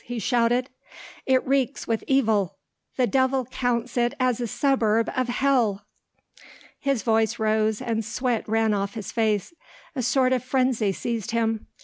he 0.03 0.17
shouted. 0.17 0.67
"It 1.27 1.45
reeks 1.45 1.85
with 1.85 2.03
evil! 2.07 2.57
The 2.97 3.05
devil 3.05 3.45
counts 3.45 3.97
it 3.97 4.15
a 4.19 4.33
suburb 4.33 5.11
of 5.15 5.27
hell!" 5.27 5.85
His 6.79 7.03
voice 7.03 7.37
rose, 7.37 7.83
and 7.83 8.03
sweat 8.03 8.49
ran 8.49 8.73
off 8.73 8.95
his 8.95 9.11
face. 9.11 9.53
A 9.95 10.01
sort 10.01 10.33
of 10.33 10.43
frenzy 10.43 10.91
seized 10.91 11.29
him. 11.29 11.67